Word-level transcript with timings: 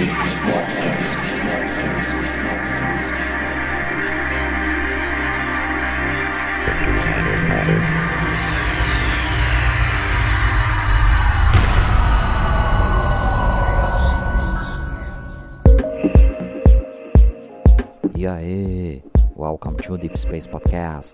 E 0.00 0.02
aí, 18.26 19.02
welcome 19.36 19.76
to 19.76 19.98
Deep 19.98 20.16
Space 20.16 20.48
Podcast. 20.48 21.12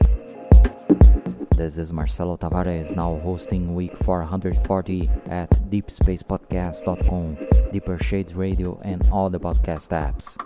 This 1.57 1.79
is 1.79 1.91
Marcelo 1.91 2.37
Tavares 2.37 2.95
now 2.95 3.19
hosting 3.25 3.75
week 3.75 3.97
440 3.97 5.09
at 5.25 5.49
deepspacepodcast.com, 5.71 7.39
Deeper 7.73 7.99
Shades 7.99 8.35
Radio, 8.35 8.79
and 8.85 9.01
all 9.11 9.31
the 9.31 9.41
podcast 9.41 9.89
apps. 9.97 10.37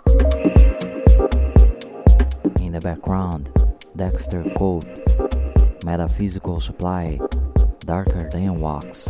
In 2.61 2.71
the 2.71 2.79
background, 2.79 3.51
Dexter 3.97 4.45
Colt, 4.55 4.85
Metaphysical 5.83 6.61
Supply, 6.61 7.19
Darker 7.79 8.29
Than 8.31 8.61
Wax. 8.61 9.09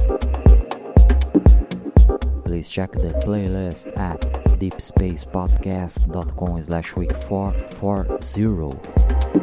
Please 2.45 2.67
check 2.67 2.93
the 2.93 3.13
playlist 3.23 3.95
at 3.95 4.19
deepspacepodcast.com 4.59 6.61
slash 6.63 6.95
week 6.95 7.13
440. 7.13 9.40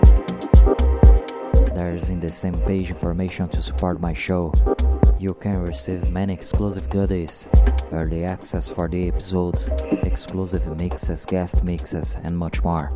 There's 1.79 2.11
in 2.11 2.19
the 2.19 2.33
same 2.33 2.59
page 2.63 2.91
information 2.91 3.49
to 3.51 3.63
support 3.63 4.01
my 4.01 4.13
show. 4.13 4.53
You 5.21 5.33
can 5.35 5.63
receive 5.63 6.11
many 6.11 6.35
exclusive 6.35 6.91
goodies, 6.91 7.49
early 7.93 8.25
access 8.25 8.69
for 8.69 8.89
the 8.89 9.07
episodes, 9.07 9.71
exclusive 10.03 10.67
mixes, 10.77 11.25
guest 11.25 11.63
mixes, 11.63 12.17
and 12.25 12.37
much 12.37 12.65
more. 12.65 12.91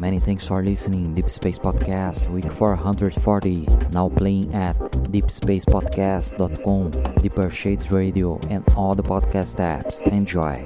Many 0.00 0.18
thanks 0.18 0.46
for 0.46 0.62
listening, 0.64 1.12
Deep 1.12 1.28
Space 1.28 1.58
Podcast, 1.58 2.26
week 2.30 2.50
440, 2.50 3.68
now 3.92 4.08
playing 4.08 4.54
at 4.54 4.78
deepspacepodcast.com, 5.12 6.90
Deeper 7.20 7.50
Shades 7.50 7.92
Radio, 7.92 8.40
and 8.48 8.64
all 8.78 8.94
the 8.94 9.02
podcast 9.02 9.60
apps. 9.60 10.00
Enjoy. 10.10 10.64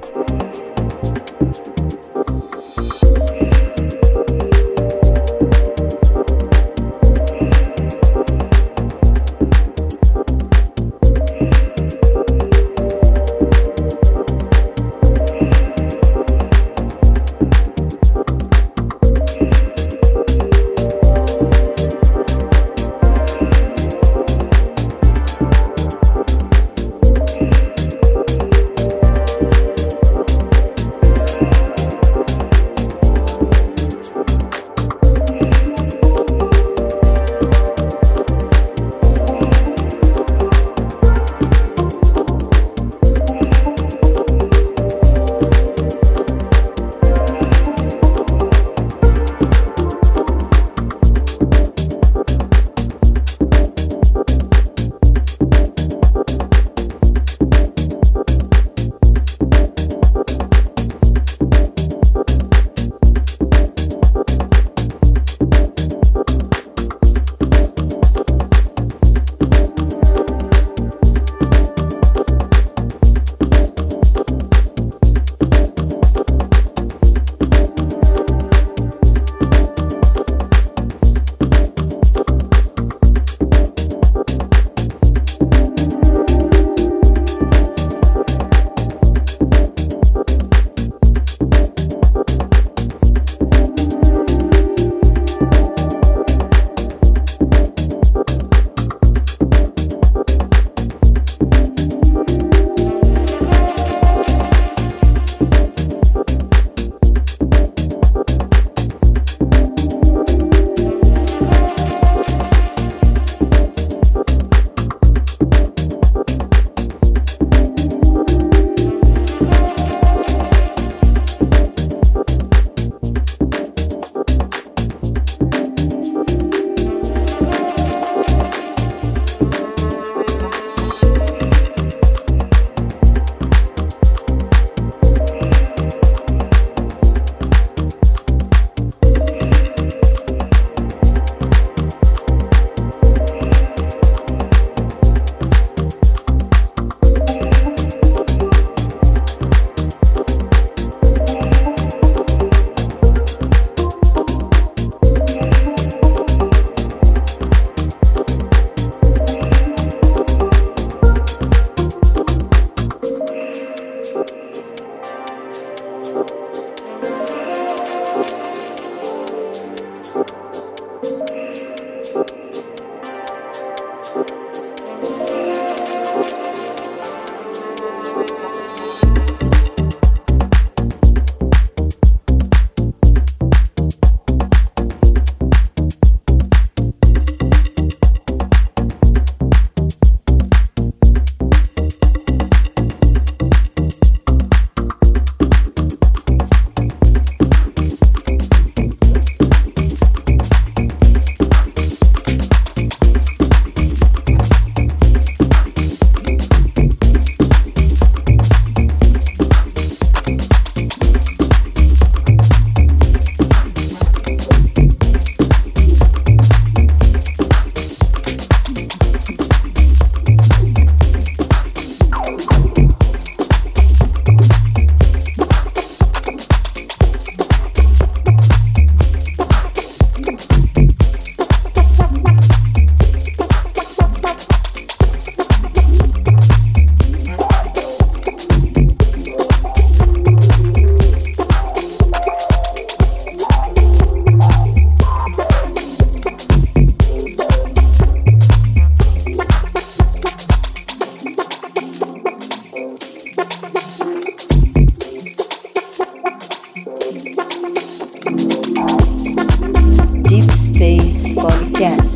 Deep 260.23 260.51
Space 260.51 261.23
Podcast. 261.35 262.06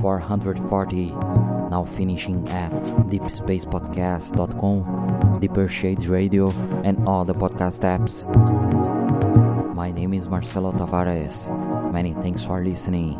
440. 0.00 1.06
Now 1.70 1.84
finishing 1.84 2.48
at 2.50 2.72
deepspacepodcast.com, 3.10 5.40
Deeper 5.40 5.68
Shades 5.68 6.08
Radio, 6.08 6.50
and 6.84 7.06
all 7.06 7.24
the 7.24 7.34
podcast 7.34 7.82
apps. 7.84 8.26
My 9.74 9.90
name 9.90 10.14
is 10.14 10.28
Marcelo 10.28 10.72
Tavares. 10.72 11.50
Many 11.92 12.12
thanks 12.14 12.44
for 12.44 12.62
listening. 12.62 13.18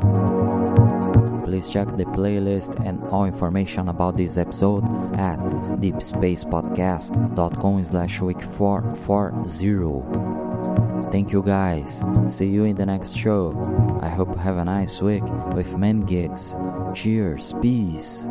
Please 1.45 1.68
check 1.68 1.89
the 1.97 2.05
playlist 2.05 2.78
and 2.87 3.03
all 3.05 3.24
information 3.24 3.89
about 3.89 4.14
this 4.14 4.37
episode 4.37 4.85
at 5.14 5.39
deepspacepodcast.com 5.81 7.85
slash 7.85 8.20
week 8.20 8.41
440. 8.43 11.11
Thank 11.11 11.33
you 11.33 11.43
guys. 11.43 12.03
See 12.28 12.47
you 12.47 12.64
in 12.64 12.76
the 12.76 12.87
next 12.87 13.16
show. 13.16 13.53
I 14.03 14.09
hope 14.09 14.28
you 14.28 14.37
have 14.37 14.59
a 14.59 14.64
nice 14.64 15.01
week 15.01 15.24
with 15.55 15.76
many 15.76 16.05
gigs. 16.05 16.55
Cheers. 16.95 17.55
Peace. 17.61 18.30